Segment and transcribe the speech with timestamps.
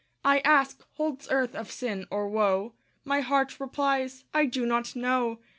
[0.25, 2.73] I ask, "Holds earth of sin, or woe?"
[3.05, 5.37] My heart replies, "I do not know."